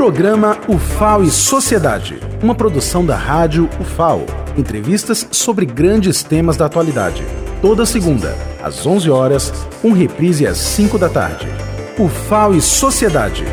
Programa 0.00 0.58
UFAO 0.66 1.22
e 1.24 1.30
Sociedade, 1.30 2.18
uma 2.42 2.54
produção 2.54 3.04
da 3.04 3.14
rádio 3.14 3.68
UFAO. 3.78 4.24
Entrevistas 4.56 5.28
sobre 5.30 5.66
grandes 5.66 6.22
temas 6.22 6.56
da 6.56 6.64
atualidade. 6.64 7.22
Toda 7.60 7.84
segunda, 7.84 8.34
às 8.62 8.86
11 8.86 9.10
horas, 9.10 9.52
um 9.84 9.92
reprise 9.92 10.46
às 10.46 10.56
5 10.56 10.96
da 10.96 11.10
tarde. 11.10 11.46
UFAO 11.98 12.54
e 12.54 12.62
Sociedade. 12.62 13.44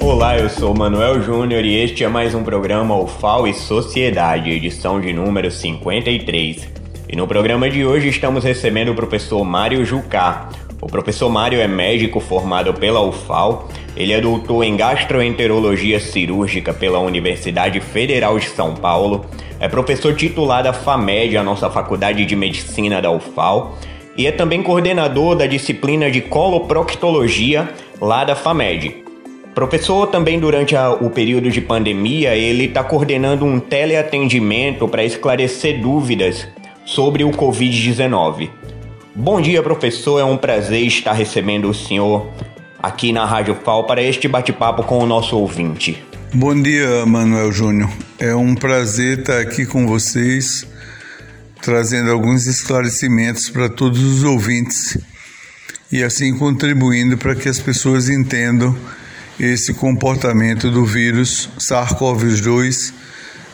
Olá, 0.00 0.38
eu 0.38 0.48
sou 0.48 0.74
Manuel 0.74 1.20
Júnior 1.20 1.62
e 1.62 1.76
este 1.76 2.02
é 2.02 2.08
mais 2.08 2.34
um 2.34 2.42
programa 2.42 2.98
UFAO 2.98 3.46
e 3.46 3.52
Sociedade, 3.52 4.48
edição 4.48 5.02
de 5.02 5.12
número 5.12 5.50
53. 5.50 6.66
E 7.10 7.14
no 7.14 7.26
programa 7.26 7.68
de 7.68 7.84
hoje 7.84 8.08
estamos 8.08 8.42
recebendo 8.42 8.92
o 8.92 8.94
professor 8.94 9.44
Mário 9.44 9.84
Jucá. 9.84 10.48
O 10.82 10.88
professor 10.88 11.28
Mário 11.28 11.60
é 11.60 11.68
médico 11.68 12.18
formado 12.18 12.74
pela 12.74 13.00
UFAO, 13.00 13.68
ele 13.96 14.12
é 14.12 14.20
doutor 14.20 14.64
em 14.64 14.76
gastroenterologia 14.76 16.00
cirúrgica 16.00 16.72
pela 16.72 16.98
Universidade 16.98 17.80
Federal 17.80 18.38
de 18.38 18.48
São 18.48 18.74
Paulo, 18.74 19.26
é 19.60 19.68
professor 19.68 20.14
titular 20.14 20.62
da 20.62 20.72
FAMED, 20.72 21.36
a 21.36 21.42
nossa 21.42 21.70
faculdade 21.70 22.24
de 22.24 22.34
medicina 22.34 23.00
da 23.00 23.10
UFAO, 23.10 23.76
e 24.16 24.26
é 24.26 24.32
também 24.32 24.62
coordenador 24.62 25.36
da 25.36 25.46
disciplina 25.46 26.10
de 26.10 26.20
coloproctologia 26.20 27.68
lá 28.00 28.24
da 28.24 28.34
FAMED. 28.34 29.02
Professor, 29.54 30.06
também 30.06 30.40
durante 30.40 30.74
a, 30.74 30.90
o 30.90 31.10
período 31.10 31.50
de 31.50 31.60
pandemia, 31.60 32.34
ele 32.34 32.64
está 32.64 32.82
coordenando 32.82 33.44
um 33.44 33.60
teleatendimento 33.60 34.88
para 34.88 35.04
esclarecer 35.04 35.80
dúvidas 35.80 36.48
sobre 36.86 37.22
o 37.22 37.30
Covid-19. 37.30 38.48
Bom 39.14 39.42
dia, 39.42 39.62
professor. 39.62 40.18
É 40.18 40.24
um 40.24 40.38
prazer 40.38 40.80
estar 40.86 41.12
recebendo 41.12 41.68
o 41.68 41.74
senhor 41.74 42.28
aqui 42.82 43.12
na 43.12 43.24
Rádio 43.24 43.54
FAO 43.54 43.84
para 43.84 44.02
este 44.02 44.26
bate-papo 44.26 44.82
com 44.82 44.98
o 44.98 45.06
nosso 45.06 45.38
ouvinte. 45.38 46.04
Bom 46.34 46.60
dia, 46.60 47.06
Manuel 47.06 47.52
Júnior. 47.52 47.88
É 48.18 48.34
um 48.34 48.54
prazer 48.54 49.20
estar 49.20 49.38
aqui 49.38 49.64
com 49.64 49.86
vocês, 49.86 50.66
trazendo 51.60 52.10
alguns 52.10 52.46
esclarecimentos 52.46 53.48
para 53.48 53.68
todos 53.68 54.02
os 54.02 54.24
ouvintes 54.24 54.98
e 55.92 56.02
assim 56.02 56.36
contribuindo 56.36 57.16
para 57.16 57.34
que 57.34 57.48
as 57.48 57.60
pessoas 57.60 58.08
entendam 58.08 58.74
esse 59.38 59.74
comportamento 59.74 60.70
do 60.70 60.84
vírus 60.84 61.50
SARS-CoV-2 61.58 62.94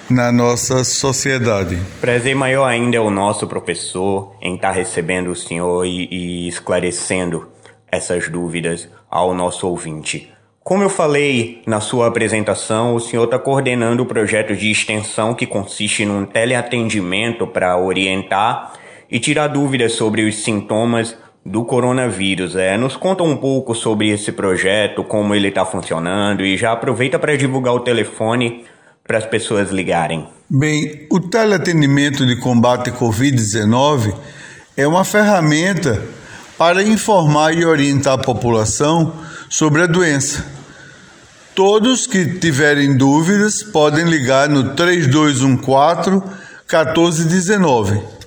na 0.09 0.33
nossa 0.33 0.85
sociedade. 0.85 1.79
Prazer 2.01 2.35
maior 2.35 2.65
ainda 2.65 2.97
é 2.97 3.01
o 3.01 3.11
nosso 3.11 3.47
professor 3.47 4.35
em 4.41 4.55
estar 4.55 4.71
recebendo 4.71 5.31
o 5.31 5.37
senhor 5.37 5.85
e, 5.85 6.09
e 6.11 6.49
esclarecendo 6.49 7.49
essas 7.91 8.29
dúvidas 8.29 8.89
ao 9.11 9.35
nosso 9.35 9.69
ouvinte. 9.69 10.33
Como 10.63 10.83
eu 10.83 10.91
falei 10.91 11.63
na 11.67 11.81
sua 11.81 12.09
apresentação, 12.09 12.95
o 12.95 13.01
senhor 13.01 13.25
está 13.25 13.39
coordenando 13.39 14.03
o 14.03 14.07
projeto 14.07 14.55
de 14.55 14.71
extensão 14.71 15.35
que 15.35 15.47
consiste 15.47 16.05
num 16.05 16.27
teleatendimento 16.27 17.47
para 17.47 17.79
orientar 17.79 18.75
e 19.11 19.19
tirar 19.19 19.49
dúvidas 19.49 19.93
sobre 19.93 20.29
os 20.29 20.45
sintomas 20.45 21.17
do 21.45 21.65
coronavírus. 21.65 22.55
É, 22.55 22.77
nos 22.77 22.97
conta 22.97 23.23
um 23.23 23.37
pouco 23.37 23.75
sobre 23.75 24.11
esse 24.11 24.31
projeto, 24.31 25.03
como 25.03 25.35
ele 25.35 25.49
está 25.49 25.65
funcionando 25.65 26.45
e 26.45 26.57
já 26.59 26.73
aproveita 26.73 27.19
para 27.19 27.35
divulgar 27.37 27.73
o 27.75 27.81
telefone 27.81 28.65
para 29.07 29.17
as 29.17 29.25
pessoas 29.25 29.71
ligarem. 29.71 30.29
Bem, 30.51 31.07
o 31.11 31.19
teleatendimento 31.19 32.27
de 32.27 32.37
combate 32.37 32.91
à 32.91 32.93
Covid-19 32.93 34.15
é 34.77 34.87
uma 34.87 35.05
ferramenta 35.05 36.03
para 36.59 36.83
informar 36.83 37.55
e 37.55 37.65
orientar 37.65 38.15
a 38.15 38.19
população 38.19 39.15
sobre 39.49 39.83
a 39.83 39.87
doença. 39.87 40.45
Todos 41.55 42.07
que 42.07 42.39
tiverem 42.39 42.97
dúvidas 42.97 43.63
podem 43.63 44.05
ligar 44.05 44.49
no 44.49 44.75
3214 44.75 46.11
1419 46.71 48.19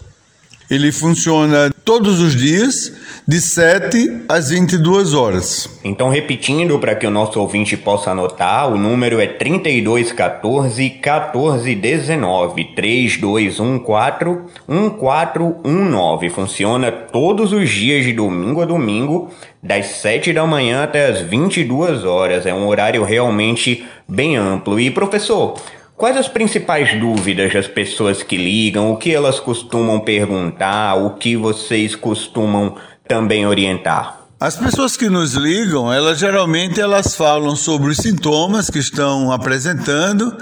ele 0.72 0.90
funciona 0.90 1.70
todos 1.84 2.20
os 2.20 2.36
dias, 2.36 2.94
de 3.28 3.40
7 3.40 4.24
às 4.28 4.50
22 4.50 5.14
horas. 5.14 5.80
Então, 5.84 6.10
repetindo 6.10 6.78
para 6.80 6.96
que 6.96 7.06
o 7.06 7.12
nosso 7.12 7.40
ouvinte 7.40 7.78
possa 7.78 8.12
anotar, 8.12 8.72
o 8.72 8.78
número 8.78 9.20
é 9.20 9.28
3214 9.28 10.84
1419 10.84 12.66
3214 12.76 14.40
1419. 14.68 16.30
Funciona 16.30 16.92
todos 16.92 17.54
os 17.54 17.70
dias 17.70 18.04
de 18.04 18.14
domingo 18.14 18.62
a 18.62 18.66
domingo, 18.66 19.30
das 19.62 19.86
7 19.88 20.34
da 20.34 20.46
manhã 20.46 20.84
até 20.84 21.08
as 21.08 21.22
22 21.22 22.04
horas. 22.04 22.46
É 22.46 22.54
um 22.54 22.68
horário 22.68 23.04
realmente 23.04 23.86
bem 24.08 24.36
amplo. 24.36 24.80
E 24.80 24.92
professor, 24.92 25.56
Quais 26.02 26.18
as 26.18 26.28
principais 26.28 27.00
dúvidas 27.00 27.54
das 27.54 27.68
pessoas 27.68 28.24
que 28.24 28.36
ligam? 28.36 28.92
O 28.92 28.98
que 28.98 29.14
elas 29.14 29.40
costumam 29.40 30.00
perguntar? 30.00 30.96
O 30.96 31.12
que 31.12 31.38
vocês 31.38 31.96
costumam 31.96 32.76
também 33.08 33.46
orientar? 33.46 34.18
As 34.40 34.56
pessoas 34.56 34.98
que 34.98 35.08
nos 35.10 35.36
ligam, 35.36 35.94
elas 35.94 36.18
geralmente 36.18 36.82
elas 36.82 37.14
falam 37.14 37.56
sobre 37.56 37.92
os 37.92 37.98
sintomas 37.98 38.68
que 38.68 38.80
estão 38.80 39.32
apresentando, 39.32 40.36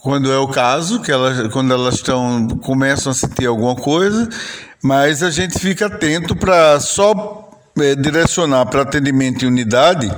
quando 0.00 0.32
é 0.32 0.38
o 0.38 0.48
caso, 0.48 1.02
que 1.02 1.12
elas, 1.12 1.48
quando 1.48 1.70
elas 1.74 1.96
estão 1.96 2.48
começam 2.62 3.12
a 3.12 3.14
sentir 3.14 3.44
alguma 3.44 3.76
coisa, 3.76 4.26
mas 4.82 5.22
a 5.22 5.28
gente 5.28 5.58
fica 5.58 5.84
atento 5.84 6.34
para 6.34 6.80
só 6.80 7.50
é, 7.78 7.94
direcionar 7.94 8.64
para 8.64 8.80
atendimento 8.80 9.44
em 9.44 9.48
unidade 9.48 10.10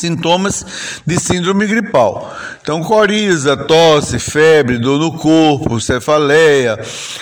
sintomas 0.00 0.64
de 1.06 1.20
síndrome 1.20 1.66
gripal. 1.66 2.34
Então, 2.62 2.82
coriza, 2.82 3.56
tosse, 3.56 4.18
febre, 4.18 4.78
dor 4.78 4.98
no 4.98 5.12
corpo, 5.12 5.80
cefaleia. 5.80 6.78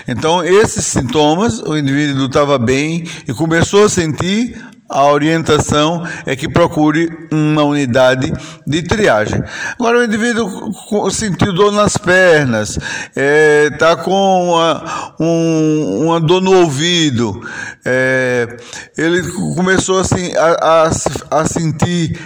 Então, 0.07 0.43
esses 0.45 0.87
sintomas, 0.87 1.61
o 1.61 1.77
indivíduo 1.77 2.27
estava 2.27 2.59
bem 2.59 3.05
e 3.27 3.35
começou 3.35 3.85
a 3.85 3.89
sentir, 3.89 4.57
a 4.89 5.05
orientação 5.05 6.03
é 6.25 6.35
que 6.35 6.49
procure 6.49 7.11
uma 7.31 7.63
unidade 7.63 8.33
de 8.67 8.83
triagem. 8.83 9.43
Agora, 9.79 9.99
o 9.99 10.05
indivíduo 10.05 10.73
sentiu 11.11 11.53
dor 11.53 11.73
nas 11.73 11.99
pernas, 11.99 12.71
está 12.71 13.13
é, 13.15 13.71
tá 13.71 13.97
com 13.97 14.13
uma, 14.13 15.15
um, 15.21 16.07
uma, 16.07 16.21
dor 16.21 16.41
no 16.41 16.55
ouvido, 16.61 17.39
é, 17.85 18.57
ele 18.97 19.23
começou 19.55 19.99
assim, 20.01 20.35
a, 20.37 20.87
a, 20.87 21.41
a 21.43 21.45
sentir 21.45 22.19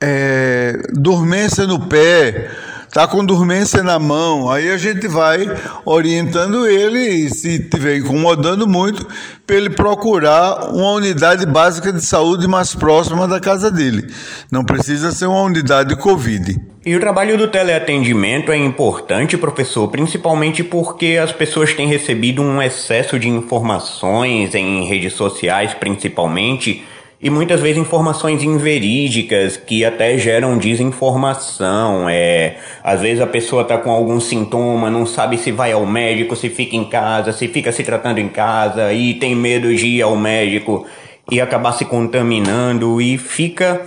é, 0.00 0.80
dormência 0.92 1.66
no 1.66 1.80
pé, 1.86 2.50
tá 2.92 3.06
com 3.06 3.24
dormência 3.24 3.82
na 3.82 3.98
mão, 3.98 4.50
aí 4.50 4.70
a 4.70 4.76
gente 4.76 5.06
vai 5.08 5.46
orientando 5.84 6.66
ele 6.66 6.98
e 6.98 7.30
se 7.30 7.60
estiver 7.60 7.98
incomodando 7.98 8.66
muito, 8.66 9.06
para 9.46 9.56
ele 9.56 9.70
procurar 9.70 10.70
uma 10.72 10.92
unidade 10.92 11.44
básica 11.46 11.92
de 11.92 12.04
saúde 12.04 12.46
mais 12.46 12.74
próxima 12.74 13.26
da 13.26 13.40
casa 13.40 13.70
dele. 13.70 14.06
Não 14.50 14.64
precisa 14.64 15.10
ser 15.12 15.26
uma 15.26 15.42
unidade 15.42 15.96
Covid. 15.96 16.56
E 16.86 16.96
o 16.96 17.00
trabalho 17.00 17.36
do 17.36 17.48
teleatendimento 17.48 18.50
é 18.50 18.56
importante, 18.56 19.36
professor, 19.36 19.88
principalmente 19.88 20.62
porque 20.62 21.18
as 21.22 21.32
pessoas 21.32 21.74
têm 21.74 21.88
recebido 21.88 22.40
um 22.40 22.62
excesso 22.62 23.18
de 23.18 23.28
informações 23.28 24.54
em 24.54 24.86
redes 24.86 25.12
sociais, 25.12 25.74
principalmente 25.74 26.84
e 27.20 27.28
muitas 27.28 27.60
vezes 27.60 27.78
informações 27.78 28.44
inverídicas 28.44 29.56
que 29.56 29.84
até 29.84 30.16
geram 30.16 30.56
desinformação. 30.56 32.08
É, 32.08 32.58
às 32.82 33.00
vezes 33.00 33.20
a 33.20 33.26
pessoa 33.26 33.62
está 33.62 33.76
com 33.76 33.90
algum 33.90 34.20
sintoma, 34.20 34.88
não 34.88 35.04
sabe 35.04 35.36
se 35.36 35.50
vai 35.50 35.72
ao 35.72 35.84
médico, 35.84 36.36
se 36.36 36.48
fica 36.48 36.76
em 36.76 36.84
casa, 36.84 37.32
se 37.32 37.48
fica 37.48 37.72
se 37.72 37.82
tratando 37.82 38.18
em 38.18 38.28
casa 38.28 38.92
e 38.92 39.14
tem 39.14 39.34
medo 39.34 39.74
de 39.74 39.86
ir 39.86 40.02
ao 40.02 40.16
médico 40.16 40.86
e 41.30 41.40
acabar 41.40 41.72
se 41.72 41.84
contaminando 41.84 43.00
e 43.00 43.18
fica 43.18 43.82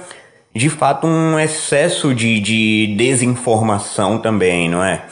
de 0.53 0.69
fato 0.69 1.07
um 1.07 1.39
excesso 1.39 2.13
de, 2.13 2.39
de 2.41 2.95
desinformação 2.97 4.17
também, 4.17 4.69
não 4.69 4.83
é? 4.83 5.03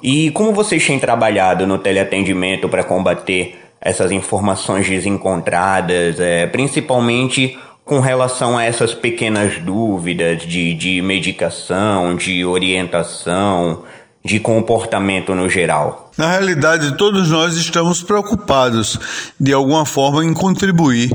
E 0.00 0.30
como 0.30 0.52
vocês 0.52 0.86
têm 0.86 0.98
trabalhado 0.98 1.66
no 1.66 1.78
teleatendimento 1.78 2.68
para 2.68 2.84
combater 2.84 3.63
essas 3.80 4.10
informações 4.10 4.88
desencontradas, 4.88 6.18
é, 6.18 6.46
principalmente 6.46 7.58
com 7.84 8.00
relação 8.00 8.56
a 8.56 8.64
essas 8.64 8.94
pequenas 8.94 9.58
dúvidas 9.58 10.42
de, 10.42 10.72
de 10.74 11.02
medicação, 11.02 12.16
de 12.16 12.44
orientação, 12.44 13.82
de 14.24 14.40
comportamento 14.40 15.34
no 15.34 15.48
geral? 15.50 16.10
Na 16.16 16.30
realidade, 16.30 16.96
todos 16.96 17.30
nós 17.30 17.56
estamos 17.56 18.02
preocupados 18.02 18.98
de 19.38 19.52
alguma 19.52 19.84
forma 19.84 20.24
em 20.24 20.32
contribuir 20.32 21.10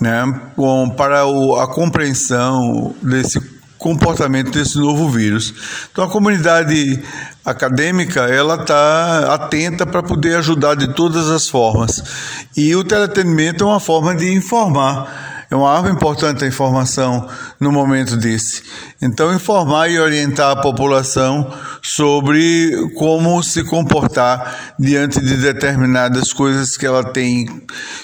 né, 0.00 0.24
com, 0.56 0.88
para 0.96 1.26
o, 1.26 1.56
a 1.56 1.66
compreensão 1.72 2.94
desse 3.02 3.38
comportamento 3.80 4.50
desse 4.50 4.78
novo 4.78 5.08
vírus. 5.08 5.52
Então 5.90 6.04
a 6.04 6.08
comunidade 6.08 7.02
acadêmica 7.44 8.20
ela 8.20 8.56
está 8.56 9.34
atenta 9.34 9.86
para 9.86 10.02
poder 10.02 10.36
ajudar 10.36 10.76
de 10.76 10.94
todas 10.94 11.28
as 11.28 11.48
formas 11.48 12.00
e 12.56 12.76
o 12.76 12.84
teleatendimento 12.84 13.64
é 13.64 13.66
uma 13.66 13.80
forma 13.80 14.14
de 14.14 14.32
informar 14.32 15.30
é 15.50 15.56
uma 15.56 15.68
arma 15.68 15.90
importante 15.90 16.44
a 16.44 16.46
informação 16.46 17.28
no 17.58 17.72
momento 17.72 18.16
desse. 18.16 18.62
Então, 19.02 19.34
informar 19.34 19.88
e 19.88 19.98
orientar 19.98 20.50
a 20.50 20.60
população 20.60 21.50
sobre 21.82 22.70
como 22.96 23.42
se 23.42 23.64
comportar 23.64 24.74
diante 24.78 25.20
de 25.20 25.36
determinadas 25.36 26.34
coisas 26.34 26.76
que 26.76 26.84
ela 26.84 27.02
tem 27.02 27.46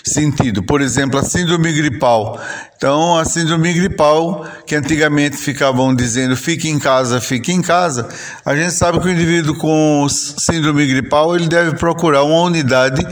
sentido. 0.02 0.62
Por 0.62 0.80
exemplo, 0.80 1.20
a 1.20 1.22
síndrome 1.22 1.70
gripal. 1.72 2.40
Então, 2.76 3.16
a 3.16 3.24
síndrome 3.24 3.72
gripal, 3.72 4.46
que 4.66 4.74
antigamente 4.74 5.36
ficavam 5.36 5.94
dizendo 5.94 6.36
fique 6.36 6.68
em 6.68 6.78
casa, 6.78 7.20
fique 7.22 7.50
em 7.50 7.62
casa, 7.62 8.06
a 8.44 8.54
gente 8.54 8.72
sabe 8.72 9.00
que 9.00 9.08
o 9.08 9.10
indivíduo 9.10 9.56
com 9.56 10.06
síndrome 10.08 10.86
gripal 10.86 11.34
ele 11.34 11.48
deve 11.48 11.74
procurar 11.76 12.22
uma 12.22 12.42
unidade 12.42 13.06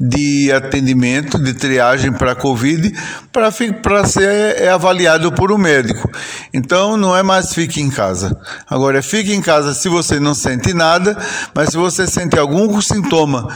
de 0.00 0.50
atendimento, 0.50 1.38
de 1.38 1.52
triagem 1.52 2.10
para 2.10 2.34
Covid, 2.34 2.90
para 3.30 4.04
ser 4.06 4.68
avaliado 4.68 5.30
por 5.32 5.52
um 5.52 5.58
médico. 5.58 6.10
Então, 6.52 6.96
não 6.96 7.14
é 7.14 7.21
mais 7.22 7.52
fique 7.52 7.80
em 7.80 7.90
casa. 7.90 8.38
Agora, 8.68 8.98
é 8.98 9.02
fique 9.02 9.32
em 9.32 9.40
casa 9.40 9.74
se 9.74 9.88
você 9.88 10.18
não 10.18 10.34
sente 10.34 10.72
nada, 10.74 11.16
mas 11.54 11.70
se 11.70 11.76
você 11.76 12.06
sente 12.06 12.38
algum 12.38 12.80
sintoma 12.80 13.48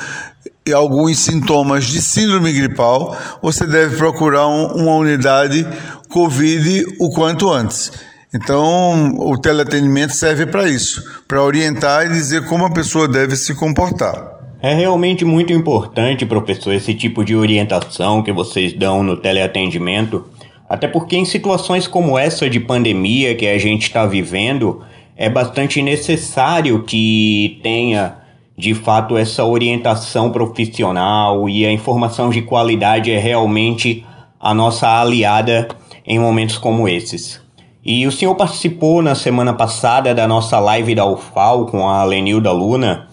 e 0.67 0.73
alguns 0.73 1.19
sintomas 1.19 1.85
de 1.87 2.03
síndrome 2.03 2.53
gripal, 2.53 3.17
você 3.41 3.67
deve 3.67 3.97
procurar 3.97 4.49
um, 4.49 4.67
uma 4.83 4.97
unidade 4.97 5.67
COVID 6.09 6.97
o 6.99 7.11
quanto 7.11 7.51
antes. 7.51 7.93
Então, 8.35 9.15
o 9.19 9.39
teleatendimento 9.39 10.15
serve 10.15 10.47
para 10.47 10.69
isso, 10.69 11.03
para 11.27 11.43
orientar 11.43 12.07
e 12.07 12.11
dizer 12.11 12.45
como 12.47 12.65
a 12.67 12.71
pessoa 12.71 13.09
deve 13.09 13.37
se 13.37 13.55
comportar. 13.55 14.37
É 14.61 14.75
realmente 14.75 15.25
muito 15.25 15.53
importante, 15.53 16.27
professor, 16.27 16.73
esse 16.73 16.93
tipo 16.95 17.25
de 17.25 17.37
orientação 17.37 18.23
que 18.23 18.33
vocês 18.33 18.73
dão 18.73 19.03
no 19.03 19.17
teleatendimento, 19.17 20.25
até 20.69 20.89
porque 20.89 21.17
em 21.17 21.25
situações 21.25 21.87
como 21.87 22.19
essa 22.19 22.49
de 22.51 22.61
pandemia 22.61 23.35
que 23.35 23.47
a 23.47 23.59
gente 23.59 23.83
está 23.83 24.05
vivendo, 24.07 24.83
é 25.17 25.31
bastante 25.31 25.81
necessário 25.81 26.83
que 26.83 27.59
tenha 27.63 28.19
de 28.57 28.75
fato 28.75 29.17
essa 29.17 29.45
orientação 29.45 30.31
profissional 30.31 31.49
e 31.49 31.65
a 31.67 31.73
informação 31.73 32.31
de 32.31 32.43
qualidade 32.43 33.11
é 33.11 33.19
realmente 33.19 34.05
a 34.41 34.55
nossa 34.55 35.01
aliada 35.01 35.69
em 36.07 36.19
momentos 36.19 36.57
como 36.57 36.89
esses. 36.89 37.41
E 37.85 38.07
o 38.07 38.13
senhor 38.13 38.35
participou 38.35 39.01
na 39.01 39.15
semana 39.15 39.53
passada 39.53 40.15
da 40.15 40.27
nossa 40.27 40.59
live 40.59 40.95
da 40.95 41.07
UFAL 41.07 41.67
com 41.67 41.89
a 41.89 42.03
Lenilda 42.05 42.51
Luna 42.51 43.09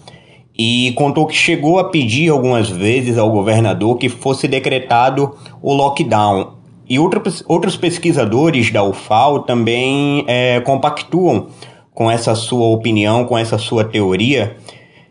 e 0.56 0.92
contou 0.96 1.26
que 1.26 1.34
chegou 1.36 1.78
a 1.78 1.90
pedir 1.90 2.30
algumas 2.30 2.68
vezes 2.68 3.18
ao 3.18 3.30
governador 3.30 3.98
que 3.98 4.08
fosse 4.08 4.48
decretado 4.48 5.36
o 5.62 5.72
lockdown. 5.72 6.63
E 6.88 6.98
outros, 6.98 7.42
outros 7.46 7.76
pesquisadores 7.76 8.70
da 8.70 8.82
UFAL 8.82 9.40
também 9.40 10.24
é, 10.26 10.60
compactuam 10.60 11.48
com 11.92 12.10
essa 12.10 12.34
sua 12.34 12.66
opinião, 12.66 13.24
com 13.24 13.38
essa 13.38 13.56
sua 13.56 13.84
teoria 13.84 14.56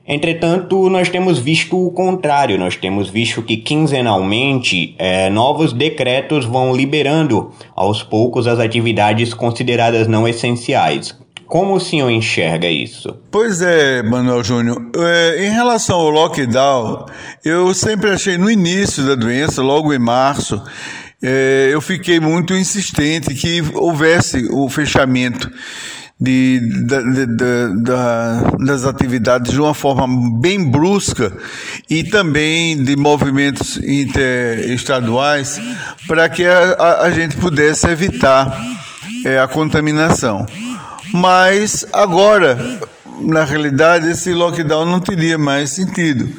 Entretanto, 0.06 0.90
nós 0.90 1.08
temos 1.08 1.40
visto 1.40 1.78
o 1.78 1.90
contrário, 1.90 2.58
nós 2.58 2.76
temos 2.76 3.10
visto 3.10 3.42
que 3.42 3.56
quinzenalmente 3.56 4.96
é, 5.00 5.30
novos 5.30 5.72
decretos 5.72 6.46
vão 6.46 6.76
liberando 6.76 7.52
aos 7.74 8.04
poucos 8.04 8.46
as 8.46 8.60
atividades 8.60 9.34
consideradas 9.34 10.06
não 10.06 10.28
essenciais. 10.28 11.18
Como 11.48 11.76
o 11.76 11.80
senhor 11.80 12.10
enxerga 12.10 12.68
isso? 12.68 13.16
Pois 13.32 13.62
é, 13.62 14.02
Manuel 14.04 14.44
Júnior. 14.44 14.90
É, 14.98 15.46
em 15.46 15.52
relação 15.52 15.98
ao 15.98 16.10
lockdown, 16.10 17.06
eu 17.46 17.74
sempre 17.74 18.10
achei 18.10 18.38
no 18.38 18.50
início 18.50 19.06
da 19.06 19.16
doença, 19.16 19.62
logo 19.62 19.94
em 19.94 20.00
março, 20.00 20.62
é, 21.24 21.70
eu 21.72 21.80
fiquei 21.80 22.20
muito 22.20 22.54
insistente 22.54 23.34
que 23.34 23.64
houvesse 23.74 24.46
o 24.52 24.68
fechamento 24.68 25.50
de, 26.20 26.60
de, 26.60 27.26
das 28.60 28.86
atividades 28.86 29.52
de 29.52 29.60
uma 29.60 29.74
forma 29.74 30.06
bem 30.40 30.70
brusca 30.70 31.32
e 31.90 32.04
também 32.04 32.82
de 32.84 32.98
movimentos 32.98 33.78
interestaduais 33.78 35.62
para 36.08 36.28
que 36.28 36.46
a, 36.46 37.02
a, 37.04 37.12
gente 37.12 37.38
pudesse 37.38 37.88
evitar 37.88 38.58
é, 39.26 39.40
a 39.40 39.48
contaminação. 39.48 40.46
Mas 41.14 41.86
agora, 41.94 42.58
na 43.22 43.44
realidade, 43.44 44.10
esse 44.10 44.34
lockdown 44.34 44.86
não 44.86 45.00
teria 45.00 45.38
mais 45.38 45.72
sentido. 45.72 46.30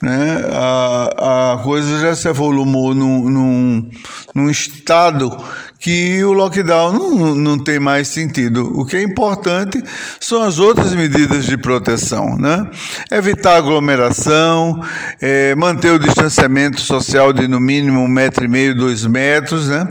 Né? 0.00 0.44
A, 0.52 1.54
a 1.54 1.58
coisa 1.58 1.98
já 1.98 2.14
se 2.14 2.28
evoluiu 2.28 2.64
num, 2.94 3.28
num, 3.28 3.90
num 4.34 4.48
estado 4.48 5.36
que 5.78 6.22
o 6.24 6.32
lockdown 6.32 6.92
não, 6.92 7.34
não 7.34 7.58
tem 7.58 7.78
mais 7.78 8.08
sentido. 8.08 8.78
O 8.78 8.84
que 8.84 8.96
é 8.96 9.02
importante 9.02 9.82
são 10.20 10.42
as 10.42 10.58
outras 10.58 10.94
medidas 10.94 11.46
de 11.46 11.56
proteção, 11.56 12.36
né? 12.36 12.68
Evitar 13.10 13.56
aglomeração, 13.56 14.80
é, 15.20 15.54
manter 15.54 15.92
o 15.92 15.98
distanciamento 15.98 16.80
social 16.80 17.32
de 17.32 17.46
no 17.46 17.60
mínimo 17.60 18.00
um 18.00 18.08
metro 18.08 18.44
e 18.44 18.48
meio, 18.48 18.74
dois 18.74 19.06
metros, 19.06 19.68
né? 19.68 19.86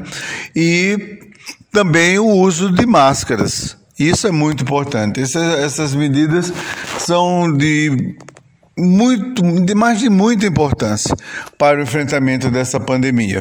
E 0.55 1.19
também 1.71 2.19
o 2.19 2.27
uso 2.27 2.71
de 2.71 2.85
máscaras. 2.85 3.77
Isso 3.99 4.27
é 4.27 4.31
muito 4.31 4.63
importante. 4.63 5.21
Essas 5.21 5.95
medidas 5.95 6.53
são 6.99 7.51
de 7.51 8.15
muito, 8.77 9.41
de 9.63 9.73
mais 9.73 9.99
de 9.99 10.09
muita 10.09 10.45
importância 10.45 11.15
para 11.57 11.79
o 11.79 11.83
enfrentamento 11.83 12.49
dessa 12.49 12.79
pandemia. 12.79 13.39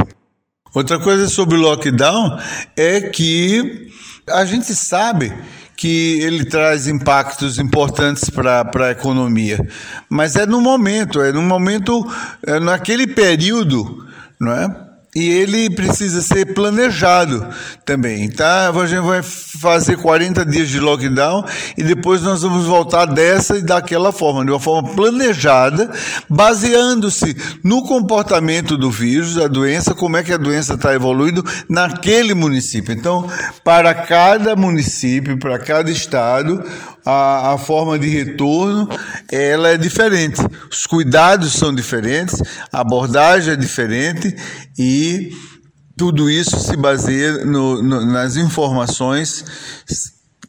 Outra 0.75 0.99
coisa 0.99 1.29
sobre 1.29 1.57
o 1.57 1.61
lockdown 1.61 2.39
é 2.77 3.01
que 3.01 3.91
a 4.29 4.45
gente 4.45 4.75
sabe 4.75 5.33
que 5.77 6.21
ele 6.23 6.45
traz 6.45 6.87
impactos 6.87 7.59
importantes 7.59 8.31
para 8.31 8.71
a 8.75 8.91
economia, 8.91 9.59
mas 10.09 10.37
é 10.37 10.47
no 10.47 10.61
momento, 10.61 11.21
é 11.21 11.33
no 11.33 11.43
momento, 11.43 12.05
é 12.47 12.59
naquele 12.59 13.07
período, 13.07 14.07
não 14.41 14.53
é? 14.53 14.86
E 15.17 15.31
ele 15.31 15.71
precisa 15.71 16.21
ser 16.21 16.53
planejado 16.53 17.49
também, 17.87 18.29
tá? 18.29 18.69
A 18.69 18.87
gente 18.87 19.01
vai 19.01 19.23
fazer 19.23 19.97
40 19.97 20.45
dias 20.45 20.69
de 20.69 20.79
lockdown 20.79 21.43
e 21.75 21.83
depois 21.83 22.21
nós 22.21 22.43
vamos 22.43 22.67
voltar 22.67 23.07
dessa 23.07 23.57
e 23.57 23.63
daquela 23.63 24.13
forma, 24.13 24.45
de 24.45 24.51
uma 24.51 24.61
forma 24.61 24.91
planejada, 24.95 25.91
baseando-se 26.29 27.35
no 27.65 27.83
comportamento 27.83 28.77
do 28.77 28.91
vírus, 28.91 29.37
da 29.37 29.49
doença, 29.49 29.95
como 29.95 30.19
é 30.19 30.23
que 30.23 30.35
a 30.35 30.37
doença 30.37 30.75
está 30.75 30.93
evoluindo 30.93 31.43
naquele 31.67 32.35
município. 32.35 32.93
Então, 32.93 33.27
para 33.65 33.95
cada 33.95 34.55
município, 34.55 35.39
para 35.39 35.59
cada 35.59 35.91
estado, 35.91 36.63
a, 37.07 37.55
a 37.55 37.59
forma 37.59 37.97
de 37.99 38.09
retorno 38.09 38.89
ela 39.31 39.69
é 39.69 39.79
diferente. 39.79 40.43
Os 40.71 40.85
cuidados 40.87 41.53
são 41.53 41.73
diferentes, 41.73 42.43
a 42.73 42.81
abordagem 42.81 43.55
é 43.55 43.57
diferente 43.57 44.35
e 44.77 45.06
tudo 45.97 46.29
isso 46.29 46.59
se 46.59 46.77
baseia 46.77 47.45
no, 47.45 47.83
no, 47.83 48.05
nas 48.05 48.37
informações 48.37 49.45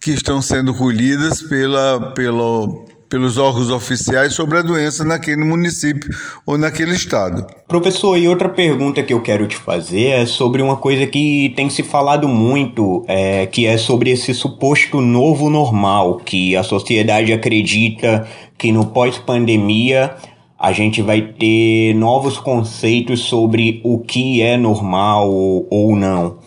que 0.01 0.11
estão 0.11 0.41
sendo 0.41 0.73
colhidas 0.73 1.41
pela, 1.41 2.11
pelo, 2.13 2.85
pelos 3.09 3.37
órgãos 3.37 3.69
oficiais 3.69 4.33
sobre 4.33 4.57
a 4.57 4.61
doença 4.61 5.03
naquele 5.03 5.43
município 5.43 6.09
ou 6.45 6.57
naquele 6.57 6.93
estado. 6.93 7.45
Professor, 7.67 8.17
e 8.17 8.27
outra 8.27 8.49
pergunta 8.49 9.01
que 9.01 9.13
eu 9.13 9.21
quero 9.21 9.47
te 9.47 9.55
fazer 9.55 10.07
é 10.07 10.25
sobre 10.25 10.61
uma 10.61 10.75
coisa 10.75 11.07
que 11.07 11.53
tem 11.55 11.69
se 11.69 11.83
falado 11.83 12.27
muito, 12.27 13.05
é, 13.07 13.45
que 13.45 13.65
é 13.65 13.77
sobre 13.77 14.11
esse 14.11 14.33
suposto 14.33 15.01
novo 15.01 15.49
normal, 15.49 16.17
que 16.17 16.55
a 16.55 16.63
sociedade 16.63 17.31
acredita 17.31 18.27
que 18.57 18.71
no 18.71 18.87
pós-pandemia 18.87 20.15
a 20.59 20.71
gente 20.71 21.01
vai 21.01 21.21
ter 21.21 21.93
novos 21.93 22.37
conceitos 22.37 23.21
sobre 23.21 23.79
o 23.83 23.99
que 23.99 24.41
é 24.41 24.57
normal 24.57 25.29
ou 25.29 25.95
não. 25.95 26.37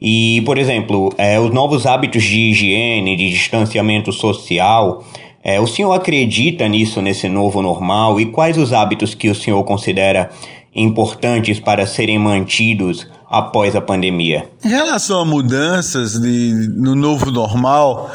E, 0.00 0.42
por 0.44 0.58
exemplo, 0.58 1.12
é, 1.16 1.38
os 1.38 1.52
novos 1.52 1.86
hábitos 1.86 2.24
de 2.24 2.50
higiene, 2.50 3.16
de 3.16 3.30
distanciamento 3.30 4.12
social, 4.12 5.04
é, 5.44 5.60
o 5.60 5.66
senhor 5.66 5.92
acredita 5.92 6.66
nisso, 6.66 7.00
nesse 7.00 7.28
novo 7.28 7.62
normal? 7.62 8.20
E 8.20 8.26
quais 8.26 8.56
os 8.56 8.72
hábitos 8.72 9.14
que 9.14 9.28
o 9.28 9.34
senhor 9.34 9.62
considera 9.64 10.30
importantes 10.74 11.60
para 11.60 11.86
serem 11.86 12.18
mantidos 12.18 13.06
após 13.28 13.76
a 13.76 13.80
pandemia? 13.80 14.48
Em 14.64 14.68
relação 14.70 15.20
a 15.20 15.24
mudanças 15.24 16.12
de, 16.20 16.68
no 16.74 16.94
novo 16.94 17.30
normal, 17.30 18.10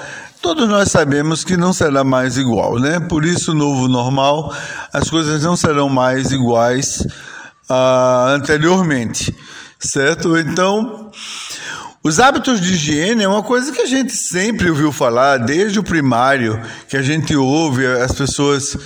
todos 0.48 0.70
nós 0.70 0.90
sabemos 0.90 1.44
que 1.44 1.58
não 1.58 1.74
será 1.74 2.06
mais 2.06 2.38
igual, 2.38 2.80
né? 2.80 3.02
Por 3.02 3.26
isso, 3.26 3.54
novo 3.54 3.90
normal, 3.90 4.56
as 4.94 5.10
coisas 5.10 5.44
não 5.44 5.58
serão 5.58 5.90
mais 5.90 6.32
iguais 6.32 7.06
uh, 7.70 8.30
anteriormente, 8.30 9.36
certo? 9.78 10.38
Então, 10.38 11.12
os 12.02 12.22
hábitos 12.22 12.62
de 12.62 12.76
higiene 12.76 13.26
é 13.26 13.28
uma 13.28 13.44
coisa 13.44 13.74
que 13.74 13.82
a 13.82 13.86
gente 13.86 14.14
sempre 14.16 14.70
ouviu 14.70 14.90
falar, 14.94 15.36
desde 15.36 15.80
o 15.80 15.84
primário, 15.84 16.62
que 16.88 16.96
a 16.96 17.02
gente 17.02 17.36
ouve 17.36 17.86
as 17.86 18.14
pessoas 18.14 18.78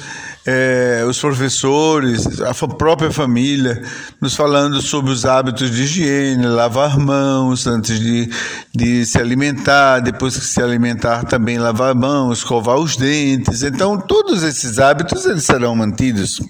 é, 0.45 1.03
os 1.07 1.19
professores, 1.19 2.41
a 2.41 2.53
própria 2.67 3.12
família, 3.12 3.83
nos 4.19 4.36
falando 4.36 4.81
sobre 4.81 5.12
os 5.12 5.25
hábitos 5.25 5.69
de 5.71 5.83
higiene, 5.83 6.45
lavar 6.48 6.98
mãos 6.98 7.67
antes 7.67 8.00
de, 8.00 8.29
de 8.74 9.05
se 9.05 9.19
alimentar, 9.19 10.00
depois 10.00 10.36
que 10.36 10.45
se 10.45 10.62
alimentar 10.62 11.25
também 11.25 11.60
lavar 11.60 11.93
mãos, 11.93 12.39
escovar 12.39 12.77
os 12.77 12.95
dentes. 12.95 13.62
Então, 13.62 14.00
todos 14.00 14.41
esses 14.43 14.79
hábitos 14.79 15.25
eles 15.25 15.43
serão 15.43 15.75
mantidos. 15.75 16.41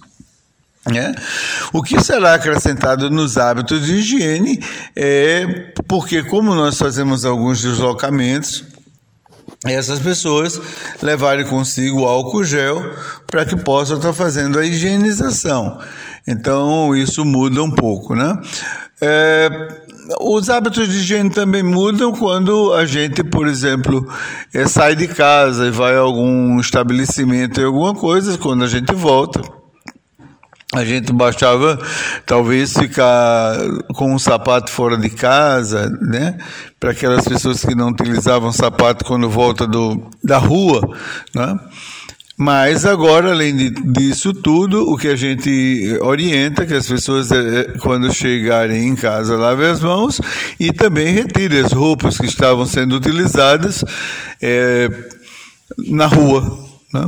Né? 0.85 1.13
O 1.71 1.83
que 1.83 2.01
será 2.01 2.33
acrescentado 2.33 3.09
nos 3.09 3.37
hábitos 3.37 3.85
de 3.85 3.95
higiene 3.95 4.63
é 4.95 5.73
porque, 5.87 6.23
como 6.23 6.55
nós 6.55 6.77
fazemos 6.77 7.23
alguns 7.23 7.61
deslocamentos, 7.61 8.63
essas 9.65 9.99
pessoas 9.99 10.59
levarem 11.01 11.45
consigo 11.45 12.05
álcool 12.05 12.43
gel 12.43 12.93
para 13.27 13.45
que 13.45 13.55
possam 13.55 13.97
estar 13.97 14.13
fazendo 14.13 14.57
a 14.57 14.65
higienização. 14.65 15.79
Então, 16.27 16.95
isso 16.95 17.23
muda 17.23 17.61
um 17.61 17.69
pouco, 17.69 18.15
né? 18.15 18.39
É, 18.99 19.49
os 20.19 20.49
hábitos 20.49 20.87
de 20.87 20.97
higiene 20.97 21.29
também 21.29 21.63
mudam 21.63 22.11
quando 22.11 22.73
a 22.73 22.85
gente, 22.85 23.23
por 23.23 23.47
exemplo, 23.47 24.07
é, 24.53 24.67
sai 24.67 24.95
de 24.95 25.07
casa 25.07 25.67
e 25.67 25.71
vai 25.71 25.95
a 25.95 25.99
algum 25.99 26.59
estabelecimento 26.59 27.61
e 27.61 27.63
alguma 27.63 27.93
coisa, 27.93 28.37
quando 28.37 28.63
a 28.63 28.67
gente 28.67 28.93
volta 28.93 29.60
a 30.73 30.85
gente 30.85 31.11
bastava 31.11 31.77
talvez 32.25 32.73
ficar 32.73 33.57
com 33.93 34.13
um 34.13 34.19
sapato 34.19 34.71
fora 34.71 34.97
de 34.97 35.09
casa, 35.09 35.89
né? 36.01 36.37
Para 36.79 36.91
aquelas 36.91 37.27
pessoas 37.27 37.61
que 37.61 37.75
não 37.75 37.89
utilizavam 37.89 38.51
sapato 38.53 39.03
quando 39.03 39.29
volta 39.29 39.67
do, 39.67 40.09
da 40.23 40.37
rua, 40.37 40.81
né? 41.35 41.59
Mas 42.37 42.85
agora, 42.85 43.31
além 43.31 43.55
de, 43.55 43.69
disso 43.69 44.33
tudo, 44.33 44.89
o 44.89 44.97
que 44.97 45.09
a 45.09 45.15
gente 45.15 45.95
orienta 46.01 46.65
que 46.65 46.73
as 46.73 46.87
pessoas, 46.87 47.31
eh, 47.31 47.75
quando 47.81 48.11
chegarem 48.11 48.87
em 48.87 48.95
casa, 48.95 49.37
lavem 49.37 49.67
as 49.67 49.79
mãos 49.79 50.19
e 50.59 50.73
também 50.73 51.13
retirem 51.13 51.59
as 51.59 51.71
roupas 51.71 52.17
que 52.17 52.25
estavam 52.25 52.65
sendo 52.65 52.95
utilizadas 52.95 53.83
é, 54.41 54.89
na 55.77 56.07
rua. 56.07 56.57
Né? 56.91 57.05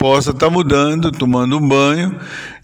Possa 0.00 0.30
estar 0.32 0.50
mudando, 0.50 1.12
tomando 1.12 1.56
um 1.56 1.68
banho 1.68 2.18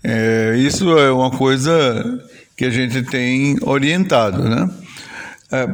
é, 0.08 0.54
isso 0.58 0.96
é 0.96 1.10
uma 1.10 1.32
coisa 1.32 2.22
que 2.56 2.64
a 2.64 2.70
gente 2.70 3.02
tem 3.02 3.56
orientado, 3.62 4.48
né? 4.48 4.70
É, 5.50 5.68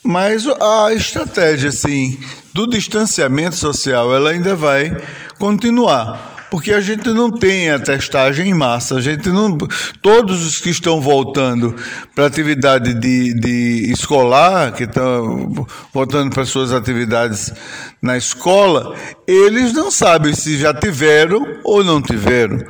mas 0.00 0.46
a 0.46 0.92
estratégia, 0.94 1.70
assim, 1.70 2.16
do 2.52 2.68
distanciamento 2.68 3.56
social, 3.56 4.14
ela 4.14 4.30
ainda 4.30 4.54
vai 4.54 4.96
continuar, 5.40 6.33
porque 6.54 6.72
a 6.72 6.80
gente 6.80 7.08
não 7.08 7.32
tem 7.32 7.68
a 7.68 7.80
testagem 7.80 8.48
em 8.50 8.54
massa, 8.54 8.94
a 8.94 9.00
gente 9.00 9.28
não, 9.28 9.58
todos 10.00 10.46
os 10.46 10.60
que 10.60 10.70
estão 10.70 11.00
voltando 11.00 11.74
para 12.14 12.26
atividade 12.26 12.94
de, 12.94 13.34
de 13.34 13.90
escolar, 13.90 14.70
que 14.70 14.84
estão 14.84 15.66
voltando 15.92 16.32
para 16.32 16.44
suas 16.44 16.72
atividades 16.72 17.52
na 18.00 18.16
escola, 18.16 18.94
eles 19.26 19.72
não 19.72 19.90
sabem 19.90 20.32
se 20.32 20.56
já 20.56 20.72
tiveram 20.72 21.44
ou 21.64 21.82
não 21.82 22.00
tiveram. 22.00 22.64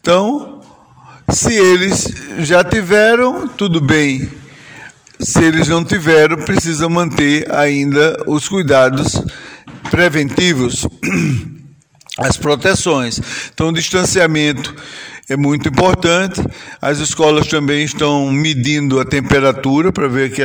Então, 0.00 0.60
se 1.28 1.52
eles 1.52 2.06
já 2.38 2.62
tiveram, 2.62 3.48
tudo 3.48 3.80
bem. 3.80 4.30
Se 5.18 5.42
eles 5.42 5.66
não 5.66 5.84
tiveram, 5.84 6.36
precisam 6.36 6.88
manter 6.88 7.52
ainda 7.52 8.16
os 8.28 8.48
cuidados 8.48 9.20
preventivos, 9.90 10.86
as 12.18 12.36
proteções. 12.36 13.20
Então, 13.52 13.68
o 13.68 13.72
distanciamento 13.72 14.74
é 15.28 15.36
muito 15.36 15.68
importante. 15.68 16.42
As 16.80 16.98
escolas 16.98 17.46
também 17.46 17.84
estão 17.84 18.30
medindo 18.30 19.00
a 19.00 19.04
temperatura 19.04 19.92
para 19.92 20.06
ver 20.06 20.30
que 20.30 20.42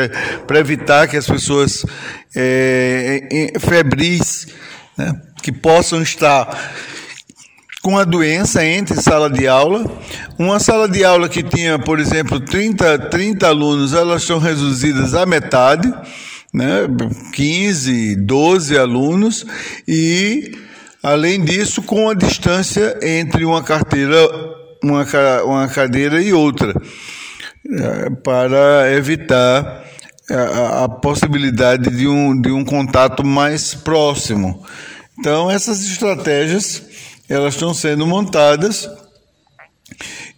para 0.47 0.59
evitar 0.59 1.07
que 1.07 1.17
as 1.17 1.27
pessoas 1.27 1.85
é, 2.35 3.53
febris 3.59 4.47
né, 4.97 5.13
que 5.41 5.51
possam 5.51 6.01
estar 6.01 6.57
com 7.81 7.97
a 7.97 8.03
doença 8.03 8.65
entre 8.65 9.01
sala 9.01 9.29
de 9.29 9.47
aula. 9.47 9.85
Uma 10.38 10.59
sala 10.59 10.88
de 10.88 11.03
aula 11.03 11.29
que 11.29 11.43
tinha, 11.43 11.77
por 11.79 11.99
exemplo, 11.99 12.39
30, 12.39 12.99
30 13.09 13.47
alunos, 13.47 13.93
elas 13.93 14.23
são 14.23 14.39
reduzidas 14.39 15.13
à 15.13 15.25
metade, 15.25 15.91
né? 16.53 16.88
15, 17.33 18.15
12 18.15 18.77
alunos, 18.77 19.45
e 19.88 20.51
além 21.03 21.43
disso, 21.43 21.81
com 21.81 22.09
a 22.09 22.13
distância 22.13 22.97
entre 23.01 23.45
uma 23.45 23.63
carteira, 23.63 24.17
uma, 24.83 25.05
uma 25.43 25.67
cadeira 25.67 26.21
e 26.21 26.33
outra, 26.33 26.73
é, 27.71 28.09
para 28.23 28.91
evitar 28.93 29.85
a, 30.29 30.83
a 30.85 30.89
possibilidade 30.89 31.89
de 31.89 32.07
um, 32.07 32.39
de 32.39 32.51
um 32.51 32.63
contato 32.63 33.25
mais 33.25 33.73
próximo. 33.73 34.63
Então, 35.19 35.49
essas 35.49 35.81
estratégias 35.85 36.83
elas 37.27 37.53
estão 37.53 37.73
sendo 37.73 38.07
montadas 38.07 38.89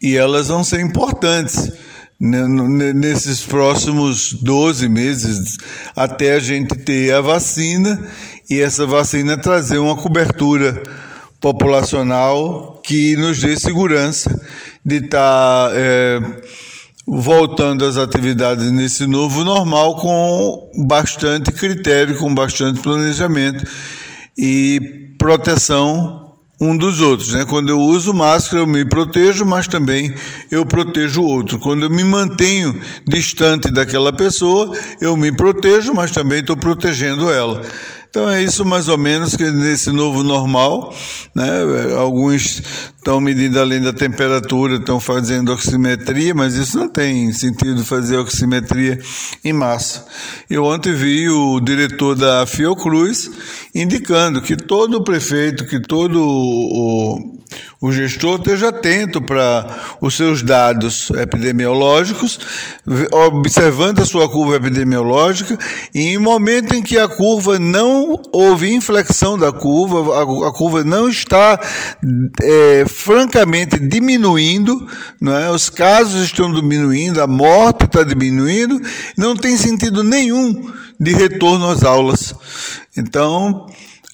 e 0.01 0.17
elas 0.17 0.49
vão 0.49 0.63
ser 0.63 0.81
importantes 0.81 1.71
nesses 2.19 3.41
próximos 3.41 4.33
12 4.33 4.87
meses 4.87 5.57
até 5.95 6.33
a 6.33 6.39
gente 6.39 6.75
ter 6.75 7.11
a 7.13 7.21
vacina 7.21 8.07
e 8.51 8.59
essa 8.59 8.85
vacina 8.85 9.37
trazer 9.37 9.77
uma 9.77 9.95
cobertura 9.95 10.83
populacional 11.39 12.81
que 12.83 13.15
nos 13.15 13.39
dê 13.39 13.57
segurança 13.57 14.29
de 14.85 14.97
estar 14.97 15.69
tá, 15.69 15.71
é, 15.73 16.19
voltando 17.07 17.85
às 17.85 17.95
atividades 17.95 18.69
nesse 18.73 19.07
novo 19.07 19.45
normal 19.45 19.95
com 19.95 20.69
bastante 20.85 21.49
critério, 21.53 22.17
com 22.17 22.35
bastante 22.35 22.81
planejamento 22.81 23.65
e 24.37 25.15
proteção 25.17 26.33
um 26.59 26.75
dos 26.75 26.99
outros. 26.99 27.33
Né? 27.33 27.45
Quando 27.45 27.69
eu 27.69 27.79
uso 27.79 28.13
máscara, 28.13 28.61
eu 28.61 28.67
me 28.67 28.83
protejo, 28.83 29.45
mas 29.45 29.65
também 29.65 30.13
eu 30.51 30.65
protejo 30.65 31.21
o 31.21 31.25
outro. 31.25 31.57
Quando 31.57 31.83
eu 31.83 31.89
me 31.89 32.03
mantenho 32.03 32.79
distante 33.07 33.71
daquela 33.71 34.11
pessoa, 34.11 34.77
eu 34.99 35.15
me 35.15 35.31
protejo, 35.31 35.93
mas 35.93 36.11
também 36.11 36.41
estou 36.41 36.57
protegendo 36.57 37.31
ela. 37.31 37.61
Então 38.11 38.29
é 38.29 38.43
isso 38.43 38.65
mais 38.65 38.89
ou 38.89 38.97
menos 38.97 39.37
que 39.37 39.49
nesse 39.49 39.89
novo 39.89 40.21
normal, 40.21 40.93
né? 41.33 41.47
Alguns 41.97 42.61
estão 43.01 43.19
medindo 43.19 43.59
além 43.59 43.81
da 43.81 43.91
temperatura, 43.91 44.75
estão 44.75 44.99
fazendo 44.99 45.51
oximetria, 45.51 46.35
mas 46.35 46.53
isso 46.53 46.77
não 46.77 46.87
tem 46.87 47.33
sentido 47.33 47.83
fazer 47.83 48.15
oximetria 48.17 48.99
em 49.43 49.51
massa. 49.51 50.05
Eu 50.47 50.65
ontem 50.65 50.93
vi 50.93 51.27
o 51.27 51.59
diretor 51.59 52.15
da 52.15 52.45
Fiocruz 52.45 53.31
indicando 53.73 54.39
que 54.39 54.55
todo 54.55 55.03
prefeito, 55.03 55.65
que 55.65 55.79
todo 55.79 56.21
o 56.21 57.41
o 57.81 57.91
gestor 57.91 58.37
esteja 58.37 58.69
atento 58.69 59.19
para 59.19 59.65
os 59.99 60.15
seus 60.15 60.43
dados 60.43 61.09
epidemiológicos, 61.11 62.39
observando 63.11 64.01
a 64.01 64.05
sua 64.05 64.29
curva 64.29 64.55
epidemiológica, 64.55 65.57
e 65.93 66.09
em 66.09 66.17
momento 66.19 66.75
em 66.75 66.83
que 66.83 66.99
a 66.99 67.07
curva 67.07 67.57
não 67.57 68.21
houve 68.31 68.71
inflexão 68.71 69.35
da 69.37 69.51
curva, 69.51 70.21
a, 70.21 70.53
curva 70.53 70.83
não 70.83 71.09
está 71.09 71.59
é, 72.43 72.85
francamente 72.91 73.79
diminuindo, 73.79 74.87
não 75.19 75.35
é? 75.35 75.49
os 75.49 75.69
casos 75.69 76.25
estão 76.25 76.53
diminuindo, 76.53 77.21
a 77.21 77.27
morte 77.27 77.85
está 77.85 78.03
diminuindo, 78.03 78.79
não 79.17 79.35
tem 79.35 79.57
sentido 79.57 80.03
nenhum 80.03 80.71
de 80.99 81.13
retorno 81.13 81.67
às 81.69 81.83
aulas. 81.83 82.35
Então, 82.95 83.65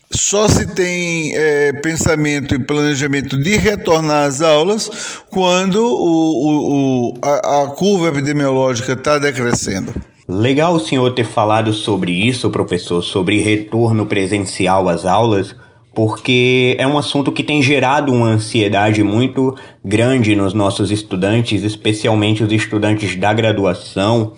só 0.10 0.48
se 0.48 0.66
tem 0.68 1.36
é, 1.36 1.74
pensamento 1.74 2.56
e 2.56 2.60
planejamento 2.60 3.38
de 3.38 3.58
retornar 3.58 4.26
às 4.26 4.42
aulas 4.42 4.90
quando 5.30 5.84
o, 5.84 7.12
o, 7.12 7.14
a, 7.22 7.64
a 7.64 7.68
curva 7.68 8.08
epidemiológica 8.08 8.94
está 8.94 9.20
decrescendo. 9.20 9.94
Legal 10.28 10.76
o 10.76 10.80
senhor 10.80 11.14
ter 11.14 11.26
falado 11.26 11.74
sobre 11.74 12.12
isso, 12.12 12.50
professor, 12.50 13.02
sobre 13.02 13.42
retorno 13.42 14.06
presencial 14.06 14.90
às 14.90 15.06
aulas, 15.06 15.56
porque 15.98 16.76
é 16.78 16.86
um 16.86 16.96
assunto 16.96 17.32
que 17.32 17.42
tem 17.42 17.60
gerado 17.60 18.14
uma 18.14 18.28
ansiedade 18.28 19.02
muito 19.02 19.58
grande 19.84 20.36
nos 20.36 20.54
nossos 20.54 20.92
estudantes, 20.92 21.64
especialmente 21.64 22.44
os 22.44 22.52
estudantes 22.52 23.16
da 23.16 23.34
graduação 23.34 24.34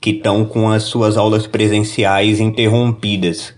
que 0.00 0.10
estão 0.10 0.44
com 0.44 0.68
as 0.68 0.82
suas 0.82 1.16
aulas 1.16 1.46
presenciais 1.46 2.40
interrompidas. 2.40 3.54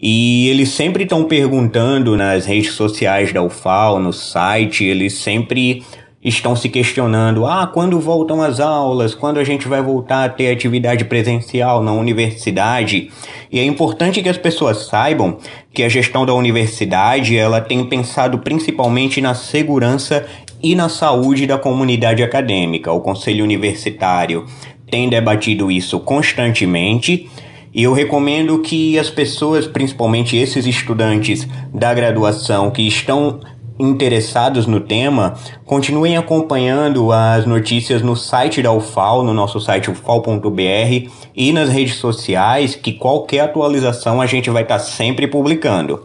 E 0.00 0.48
eles 0.48 0.68
sempre 0.68 1.02
estão 1.02 1.24
perguntando 1.24 2.16
nas 2.16 2.46
redes 2.46 2.74
sociais 2.74 3.32
da 3.32 3.42
UFAL, 3.42 3.98
no 3.98 4.12
site, 4.12 4.84
eles 4.84 5.14
sempre 5.14 5.82
estão 6.24 6.56
se 6.56 6.68
questionando: 6.68 7.46
ah, 7.46 7.66
quando 7.66 8.00
voltam 8.00 8.40
as 8.42 8.58
aulas? 8.58 9.14
Quando 9.14 9.38
a 9.38 9.44
gente 9.44 9.68
vai 9.68 9.82
voltar 9.82 10.24
a 10.24 10.28
ter 10.28 10.50
atividade 10.50 11.04
presencial 11.04 11.82
na 11.82 11.92
universidade? 11.92 13.10
E 13.52 13.58
é 13.58 13.64
importante 13.64 14.22
que 14.22 14.28
as 14.28 14.38
pessoas 14.38 14.86
saibam 14.86 15.36
que 15.72 15.82
a 15.82 15.88
gestão 15.88 16.24
da 16.24 16.32
universidade 16.32 17.36
ela 17.36 17.60
tem 17.60 17.84
pensado 17.84 18.38
principalmente 18.38 19.20
na 19.20 19.34
segurança 19.34 20.26
e 20.62 20.74
na 20.74 20.88
saúde 20.88 21.46
da 21.46 21.58
comunidade 21.58 22.22
acadêmica. 22.22 22.90
O 22.90 23.00
Conselho 23.00 23.44
Universitário 23.44 24.46
tem 24.90 25.08
debatido 25.08 25.70
isso 25.70 26.00
constantemente. 26.00 27.28
E 27.74 27.82
eu 27.82 27.92
recomendo 27.92 28.60
que 28.60 28.96
as 28.96 29.10
pessoas, 29.10 29.66
principalmente 29.66 30.36
esses 30.36 30.64
estudantes 30.64 31.46
da 31.74 31.92
graduação 31.92 32.70
que 32.70 32.86
estão 32.86 33.40
interessados 33.78 34.66
no 34.66 34.80
tema, 34.80 35.34
continuem 35.64 36.16
acompanhando 36.16 37.10
as 37.12 37.44
notícias 37.46 38.02
no 38.02 38.14
site 38.14 38.62
da 38.62 38.72
UFAL, 38.72 39.22
no 39.22 39.34
nosso 39.34 39.60
site 39.60 39.90
ufal.br 39.90 41.10
e 41.34 41.52
nas 41.52 41.68
redes 41.68 41.96
sociais, 41.96 42.74
que 42.74 42.92
qualquer 42.92 43.40
atualização 43.40 44.20
a 44.20 44.26
gente 44.26 44.50
vai 44.50 44.62
estar 44.62 44.78
tá 44.78 44.84
sempre 44.84 45.26
publicando. 45.26 46.04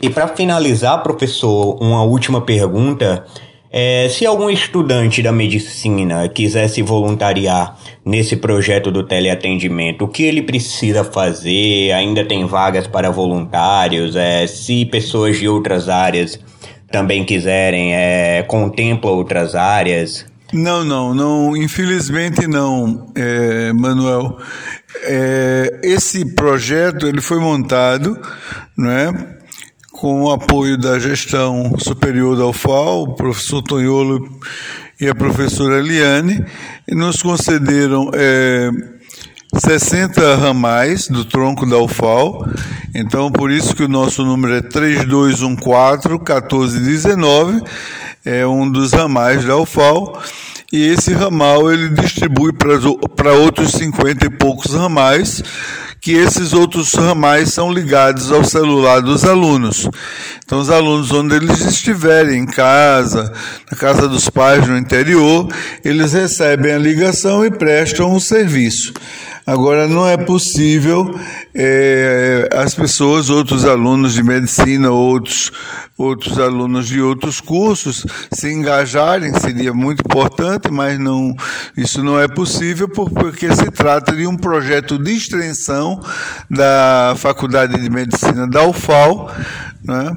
E 0.00 0.08
para 0.08 0.28
finalizar, 0.28 1.02
professor, 1.02 1.76
uma 1.80 2.02
última 2.02 2.40
pergunta. 2.40 3.24
É, 3.74 4.06
se 4.10 4.26
algum 4.26 4.50
estudante 4.50 5.22
da 5.22 5.32
medicina 5.32 6.28
quiser 6.28 6.68
se 6.68 6.82
voluntariar 6.82 7.78
nesse 8.04 8.36
projeto 8.36 8.90
do 8.90 9.02
teleatendimento, 9.02 10.04
o 10.04 10.08
que 10.08 10.24
ele 10.24 10.42
precisa 10.42 11.02
fazer? 11.02 11.90
Ainda 11.92 12.22
tem 12.22 12.44
vagas 12.44 12.86
para 12.86 13.10
voluntários? 13.10 14.14
É, 14.14 14.46
se 14.46 14.84
pessoas 14.84 15.38
de 15.38 15.48
outras 15.48 15.88
áreas 15.88 16.38
também 16.92 17.24
quiserem, 17.24 17.94
é, 17.94 18.44
contempla 18.44 19.10
outras 19.10 19.54
áreas? 19.54 20.26
Não, 20.52 20.84
não, 20.84 21.14
não. 21.14 21.56
Infelizmente 21.56 22.46
não, 22.46 23.10
é, 23.14 23.72
Manuel. 23.72 24.38
É, 25.04 25.80
esse 25.82 26.24
projeto 26.34 27.06
ele 27.06 27.22
foi 27.22 27.40
montado, 27.40 28.20
né, 28.76 29.10
com 29.90 30.22
o 30.24 30.30
apoio 30.30 30.76
da 30.76 30.98
gestão 30.98 31.72
superior 31.78 32.36
da 32.36 32.46
UFAL, 32.46 33.04
o 33.04 33.14
professor 33.14 33.62
Tonholo 33.62 34.28
e 35.00 35.08
a 35.08 35.14
professora 35.14 35.78
Eliane, 35.78 36.44
e 36.86 36.94
nos 36.94 37.22
concederam 37.22 38.10
é, 38.14 38.70
60 39.54 40.36
ramais 40.36 41.08
do 41.08 41.26
tronco 41.26 41.66
da 41.66 41.76
UFAL. 41.78 42.48
Então, 42.94 43.30
por 43.30 43.50
isso 43.50 43.76
que 43.76 43.84
o 43.84 43.88
nosso 43.88 44.24
número 44.24 44.54
é 44.54 44.62
3214-1419, 44.62 47.62
é 48.24 48.46
um 48.46 48.70
dos 48.70 48.92
ramais 48.92 49.44
da 49.44 49.56
UFAL. 49.56 50.22
E 50.72 50.86
esse 50.86 51.12
ramal 51.12 51.70
ele 51.70 51.90
distribui 51.90 52.54
para 52.54 53.34
outros 53.34 53.72
50 53.72 54.24
e 54.24 54.30
poucos 54.30 54.74
ramais, 54.74 55.42
que 56.00 56.12
esses 56.12 56.54
outros 56.54 56.94
ramais 56.94 57.52
são 57.52 57.70
ligados 57.70 58.32
ao 58.32 58.42
celular 58.42 59.02
dos 59.02 59.22
alunos. 59.22 59.86
Então, 60.42 60.60
os 60.60 60.70
alunos, 60.70 61.12
onde 61.12 61.36
eles 61.36 61.60
estiverem, 61.60 62.40
em 62.40 62.46
casa, 62.46 63.30
na 63.70 63.76
casa 63.76 64.08
dos 64.08 64.30
pais, 64.30 64.66
no 64.66 64.78
interior, 64.78 65.46
eles 65.84 66.14
recebem 66.14 66.72
a 66.72 66.78
ligação 66.78 67.44
e 67.44 67.50
prestam 67.50 68.14
o 68.14 68.20
serviço. 68.20 68.94
Agora, 69.44 69.88
não 69.88 70.06
é 70.06 70.16
possível 70.16 71.18
é, 71.52 72.48
as 72.52 72.74
pessoas, 72.74 73.28
outros 73.28 73.64
alunos 73.64 74.14
de 74.14 74.22
medicina, 74.22 74.90
outros, 74.90 75.50
outros 75.98 76.38
alunos 76.38 76.86
de 76.86 77.00
outros 77.00 77.40
cursos, 77.40 78.06
se 78.32 78.52
engajarem, 78.52 79.34
seria 79.34 79.74
muito 79.74 80.00
importante, 80.00 80.70
mas 80.70 80.96
não, 80.98 81.34
isso 81.76 82.04
não 82.04 82.20
é 82.20 82.28
possível 82.28 82.88
porque 82.88 83.54
se 83.54 83.68
trata 83.72 84.14
de 84.14 84.28
um 84.28 84.36
projeto 84.36 84.96
de 84.96 85.12
extensão 85.12 86.00
da 86.48 87.14
Faculdade 87.16 87.80
de 87.80 87.90
Medicina 87.90 88.46
da 88.46 88.64
UFAL, 88.64 89.28
né? 89.84 90.16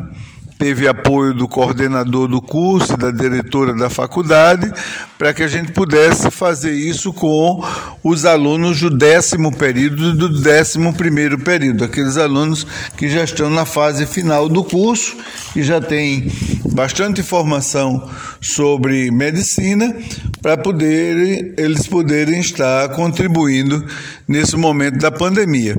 Teve 0.58 0.88
apoio 0.88 1.34
do 1.34 1.48
coordenador 1.48 2.28
do 2.28 2.42
curso 2.42 2.94
e 2.94 2.98
da 2.98 3.12
diretora 3.12 3.74
da 3.74 3.90
faculdade, 3.90 4.72
para 5.18 5.34
que 5.34 5.44
a 5.44 5.48
gente 5.48 5.72
pudesse 5.72 6.32
fazer 6.32 6.74
isso 6.74 7.12
com 7.14 7.64
os 8.04 8.26
alunos 8.26 8.80
do 8.80 8.90
décimo 8.90 9.56
período 9.56 10.12
e 10.12 10.18
do 10.18 10.42
décimo 10.42 10.94
primeiro 10.94 11.38
período, 11.40 11.84
aqueles 11.84 12.18
alunos 12.18 12.66
que 12.98 13.10
já 13.10 13.24
estão 13.24 13.50
na 13.50 13.66
fase 13.66 14.06
final 14.06 14.48
do 14.48 14.64
curso 14.64 15.16
e 15.56 15.62
já 15.62 15.82
têm 15.82 16.32
bastante 16.74 17.22
informação 17.22 18.10
sobre 18.40 19.12
medicina, 19.12 19.96
para 20.42 20.58
poder 20.58 21.56
eles 21.58 21.88
poderem 21.88 22.40
estar 22.40 22.90
contribuindo 22.90 23.84
nesse 24.28 24.56
momento 24.56 25.00
da 25.00 25.12
pandemia 25.12 25.76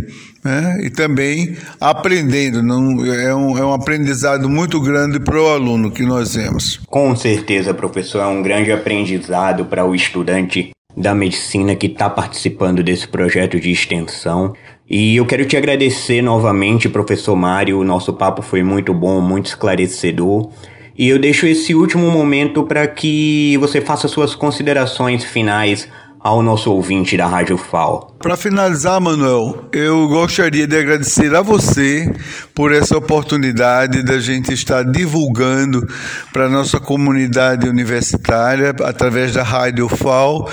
né? 0.47 0.79
e 0.83 0.91
também 0.91 1.57
aprendendo. 1.81 2.63
Não, 2.63 3.05
é, 3.05 3.35
um, 3.35 3.59
é 3.59 3.67
um 3.67 3.73
aprendizado 3.73 4.49
muito 4.49 4.81
grande 4.81 5.19
para 5.21 5.41
o 5.41 5.49
aluno 5.49 5.91
que 5.91 6.03
nós 6.05 6.33
temos. 6.33 6.81
Com 6.87 7.15
certeza, 7.17 7.75
professor, 7.75 8.21
é 8.21 8.27
um 8.27 8.43
grande 8.43 8.71
aprendizado 8.73 9.65
para 9.65 9.85
o 9.85 9.95
estudante 9.95 10.71
da 10.97 11.15
medicina 11.15 11.75
que 11.75 11.87
está 11.87 12.09
participando 12.09 12.83
desse 12.83 13.07
projeto 13.07 13.61
de 13.61 13.71
extensão. 13.71 14.55
E 14.89 15.17
eu 15.17 15.27
quero 15.27 15.45
te 15.45 15.57
agradecer 15.57 16.23
novamente, 16.23 16.89
professor 16.89 17.37
Mário. 17.37 17.79
O 17.79 17.85
nosso 17.85 18.13
papo 18.13 18.41
foi 18.41 18.63
muito 18.63 18.95
bom, 18.95 19.21
muito 19.21 19.47
esclarecedor. 19.47 20.51
E 20.99 21.09
eu 21.09 21.19
deixo 21.19 21.47
esse 21.47 21.75
último 21.75 22.11
momento 22.11 22.63
para 22.63 22.87
que 22.87 23.59
você 23.59 23.83
faça 23.83 24.09
suas 24.09 24.35
considerações 24.35 25.25
finais 25.25 25.87
ao 26.27 26.43
nosso 26.43 26.73
ouvinte 26.73 27.17
da 27.17 27.25
Rádio 27.25 27.57
FAO. 27.57 28.17
Para 28.19 28.37
finalizar, 28.37 29.01
Manuel, 29.01 29.69
eu 29.73 30.09
gostaria 30.09 30.67
de 30.67 30.77
agradecer 30.77 31.33
a 31.37 31.41
você 31.41 32.13
por 32.53 32.73
essa 32.73 32.99
oportunidade 32.99 34.03
da 34.03 34.19
gente 34.19 34.53
estar 34.53 34.83
divulgando 34.83 35.87
para 36.33 36.47
a 36.47 36.49
nossa 36.49 36.81
comunidade 36.81 37.69
universitária, 37.69 38.75
através 38.83 39.35
da 39.35 39.45
Rádio 39.45 39.89
FAO, 39.89 40.51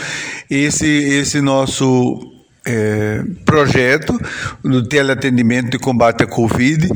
esse, 0.48 0.86
esse 0.86 1.42
nosso 1.42 2.20
é, 2.68 3.24
projeto 3.44 4.16
do 4.64 4.88
teleatendimento 4.88 5.72
de 5.72 5.80
combate 5.80 6.22
à 6.22 6.28
Covid. 6.28 6.88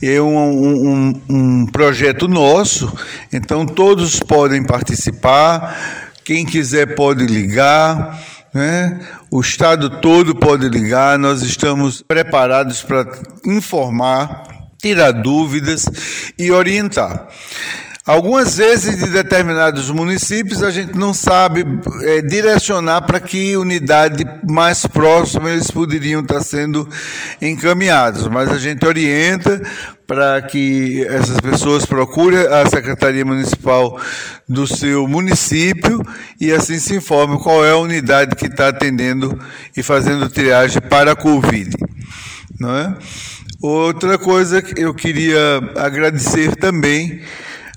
É 0.00 0.22
um, 0.22 0.38
um, 0.38 1.20
um 1.28 1.66
projeto 1.66 2.26
nosso, 2.26 2.90
então 3.30 3.66
todos 3.66 4.20
podem 4.20 4.64
participar 4.64 6.10
quem 6.24 6.44
quiser 6.44 6.94
pode 6.94 7.26
ligar, 7.26 8.20
né? 8.52 9.00
o 9.30 9.40
Estado 9.40 10.00
todo 10.00 10.34
pode 10.34 10.68
ligar. 10.68 11.18
Nós 11.18 11.42
estamos 11.42 12.02
preparados 12.02 12.82
para 12.82 13.06
informar, 13.44 14.44
tirar 14.78 15.12
dúvidas 15.12 15.86
e 16.38 16.50
orientar. 16.50 17.28
Algumas 18.04 18.56
vezes, 18.56 18.98
de 18.98 19.10
determinados 19.10 19.88
municípios, 19.88 20.60
a 20.60 20.72
gente 20.72 20.98
não 20.98 21.14
sabe 21.14 21.64
é, 22.02 22.20
direcionar 22.20 23.02
para 23.02 23.20
que 23.20 23.56
unidade 23.56 24.24
mais 24.42 24.84
próxima 24.84 25.50
eles 25.50 25.70
poderiam 25.70 26.20
estar 26.20 26.40
sendo 26.40 26.88
encaminhados, 27.40 28.26
mas 28.26 28.50
a 28.50 28.58
gente 28.58 28.84
orienta 28.84 29.62
para 30.04 30.42
que 30.42 31.06
essas 31.06 31.40
pessoas 31.40 31.86
procurem 31.86 32.40
a 32.40 32.68
Secretaria 32.68 33.24
Municipal 33.24 34.00
do 34.48 34.66
seu 34.66 35.06
município 35.06 36.04
e 36.40 36.50
assim 36.50 36.80
se 36.80 36.96
informe 36.96 37.38
qual 37.38 37.64
é 37.64 37.70
a 37.70 37.76
unidade 37.76 38.34
que 38.34 38.46
está 38.46 38.68
atendendo 38.68 39.38
e 39.76 39.82
fazendo 39.82 40.28
triagem 40.28 40.82
para 40.82 41.12
a 41.12 41.16
Covid. 41.16 41.70
Não 42.58 42.76
é? 42.76 42.96
Outra 43.62 44.18
coisa 44.18 44.60
que 44.60 44.82
eu 44.82 44.92
queria 44.92 45.38
agradecer 45.76 46.56
também 46.56 47.22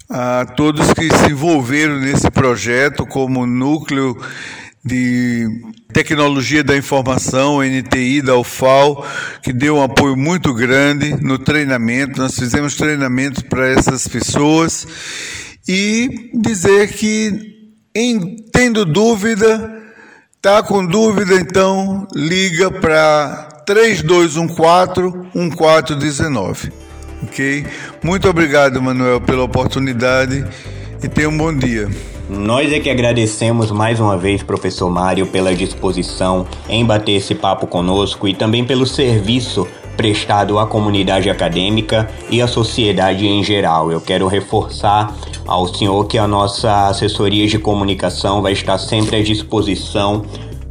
a 0.10 0.46
todos 0.46 0.94
que 0.94 1.10
se 1.16 1.32
envolveram 1.32 2.00
nesse 2.00 2.30
projeto 2.30 3.06
como 3.06 3.46
núcleo 3.46 4.16
de 4.84 5.48
tecnologia 5.92 6.64
da 6.64 6.78
informação, 6.78 7.64
NTI 7.64 8.22
da 8.22 8.38
UFAL, 8.38 9.04
que 9.42 9.52
deu 9.52 9.78
um 9.78 9.84
apoio 9.84 10.16
muito 10.16 10.54
grande 10.54 11.16
no 11.24 11.40
treinamento. 11.40 12.20
Nós 12.20 12.38
fizemos 12.38 12.76
treinamento 12.76 13.44
para 13.46 13.68
essas 13.68 14.08
pessoas 14.08 14.88
e 15.68 16.30
dizer 16.36 16.94
que 16.94 17.56
em, 17.96 18.36
tendo 18.52 18.86
dúvida, 18.86 19.82
tá 20.40 20.62
com 20.62 20.86
dúvida, 20.86 21.34
então 21.36 22.08
liga 22.14 22.70
para 22.70 23.64
3214 23.66 25.18
1419 25.34 26.85
ok? 27.24 27.66
Muito 28.04 28.30
obrigado, 28.30 28.82
Manuel, 28.82 29.22
pela 29.22 29.44
oportunidade 29.44 30.46
e 31.04 31.08
tenha 31.08 31.30
um 31.30 31.38
bom 31.38 31.54
dia. 31.54 31.90
Nós 32.30 32.74
é 32.74 32.80
que 32.80 32.90
agradecemos 32.90 33.70
mais 33.70 34.00
uma 34.00 34.18
vez, 34.18 34.42
professor 34.42 34.90
Mário, 34.90 35.28
pela 35.28 35.54
disposição 35.54 36.48
em 36.68 36.84
bater 36.84 37.14
esse 37.14 37.36
papo 37.36 37.68
conosco 37.68 38.28
e 38.28 38.34
também 38.34 38.66
pelo 38.66 38.88
serviço 38.88 39.68
prestado 39.96 40.60
à 40.60 40.66
comunidade 40.66 41.30
acadêmica 41.30 42.10
e 42.30 42.42
à 42.42 42.48
sociedade 42.48 43.28
em 43.28 43.44
geral. 43.44 43.92
Eu 43.92 44.02
quero 44.02 44.28
reforçar 44.28 45.16
ao 45.46 45.68
senhor 45.68 46.06
que 46.06 46.18
a 46.18 46.28
nossa 46.28 46.88
assessoria 46.88 47.48
de 47.48 47.60
comunicação 47.60 48.42
vai 48.42 48.54
estar 48.54 48.78
sempre 48.78 49.18
à 49.18 49.24
disposição 49.24 50.26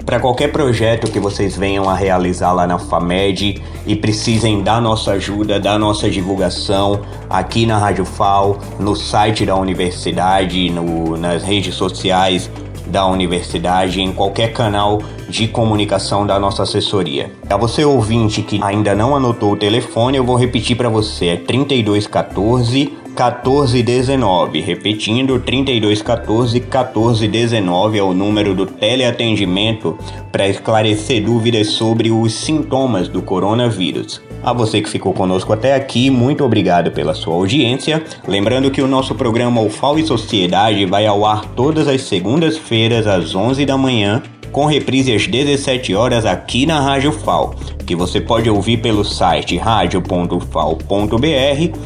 para 0.04 0.20
qualquer 0.20 0.52
projeto 0.52 1.10
que 1.10 1.18
vocês 1.18 1.56
venham 1.56 1.88
a 1.88 1.94
realizar 1.94 2.52
lá 2.52 2.66
na 2.66 2.78
FAMED 2.78 3.62
e 3.86 3.96
precisem 3.96 4.62
da 4.62 4.80
nossa 4.80 5.12
ajuda, 5.12 5.58
da 5.58 5.78
nossa 5.78 6.10
divulgação 6.10 7.00
aqui 7.28 7.64
na 7.64 7.78
Rádio 7.78 8.04
FAO, 8.04 8.58
no 8.78 8.94
site 8.94 9.46
da 9.46 9.56
universidade, 9.56 10.68
no, 10.70 11.16
nas 11.16 11.42
redes 11.42 11.74
sociais 11.74 12.50
da 12.86 13.06
universidade, 13.06 14.02
em 14.02 14.12
qualquer 14.12 14.52
canal 14.52 15.02
de 15.28 15.48
comunicação 15.48 16.26
da 16.26 16.38
nossa 16.38 16.64
assessoria. 16.64 17.32
A 17.48 17.56
você 17.56 17.84
ouvinte 17.84 18.42
que 18.42 18.62
ainda 18.62 18.94
não 18.94 19.16
anotou 19.16 19.52
o 19.52 19.56
telefone, 19.56 20.18
eu 20.18 20.24
vou 20.24 20.36
repetir 20.36 20.76
para 20.76 20.88
você, 20.88 21.28
é 21.28 21.36
3214 21.36 23.03
1419. 23.14 24.60
Repetindo, 24.60 25.38
3214 25.38 26.60
1419 26.60 27.98
é 27.98 28.02
o 28.02 28.12
número 28.12 28.54
do 28.54 28.66
teleatendimento 28.66 29.96
para 30.32 30.48
esclarecer 30.48 31.24
dúvidas 31.24 31.68
sobre 31.68 32.10
os 32.10 32.34
sintomas 32.34 33.08
do 33.08 33.22
coronavírus. 33.22 34.20
A 34.42 34.52
você 34.52 34.82
que 34.82 34.90
ficou 34.90 35.14
conosco 35.14 35.52
até 35.52 35.74
aqui, 35.74 36.10
muito 36.10 36.44
obrigado 36.44 36.90
pela 36.90 37.14
sua 37.14 37.34
audiência. 37.34 38.04
Lembrando 38.26 38.70
que 38.70 38.82
o 38.82 38.88
nosso 38.88 39.14
programa 39.14 39.62
UFAO 39.62 39.98
e 39.98 40.06
Sociedade 40.06 40.84
vai 40.84 41.06
ao 41.06 41.24
ar 41.24 41.46
todas 41.46 41.88
as 41.88 42.02
segundas-feiras 42.02 43.06
às 43.06 43.34
11 43.34 43.64
da 43.64 43.78
manhã 43.78 44.22
com 44.54 44.66
reprise 44.66 45.12
às 45.12 45.26
17 45.26 45.96
horas 45.96 46.24
aqui 46.24 46.64
na 46.64 46.78
Rádio 46.78 47.10
FAO, 47.10 47.56
que 47.84 47.96
você 47.96 48.20
pode 48.20 48.48
ouvir 48.48 48.76
pelo 48.76 49.04
site 49.04 49.56
radio.fal.br 49.56 50.38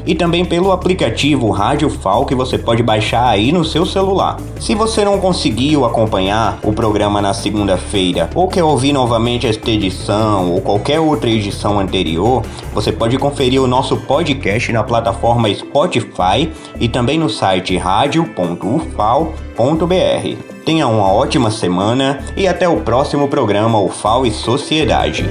e 0.06 0.14
também 0.14 0.44
pelo 0.44 0.70
aplicativo 0.70 1.50
Rádio 1.50 1.88
FAO 1.88 2.26
que 2.26 2.34
você 2.34 2.58
pode 2.58 2.82
baixar 2.82 3.26
aí 3.26 3.50
no 3.52 3.64
seu 3.64 3.86
celular. 3.86 4.38
Se 4.60 4.74
você 4.74 5.02
não 5.02 5.18
conseguiu 5.18 5.86
acompanhar 5.86 6.58
o 6.62 6.70
programa 6.70 7.22
na 7.22 7.32
segunda-feira 7.32 8.28
ou 8.34 8.46
quer 8.46 8.62
ouvir 8.62 8.92
novamente 8.92 9.46
esta 9.46 9.70
edição 9.70 10.52
ou 10.52 10.60
qualquer 10.60 11.00
outra 11.00 11.30
edição 11.30 11.80
anterior, 11.80 12.42
você 12.74 12.92
pode 12.92 13.16
conferir 13.16 13.62
o 13.62 13.66
nosso 13.66 13.96
podcast 13.96 14.70
na 14.70 14.82
plataforma 14.82 15.48
Spotify 15.54 16.52
e 16.78 16.86
também 16.86 17.18
no 17.18 17.30
site 17.30 17.78
radio.ufal.br. 17.78 20.57
Tenha 20.68 20.86
uma 20.86 21.10
ótima 21.10 21.50
semana 21.50 22.22
e 22.36 22.46
até 22.46 22.68
o 22.68 22.82
próximo 22.82 23.26
programa 23.26 23.80
UFAO 23.80 24.26
e 24.26 24.30
Sociedade. 24.30 25.24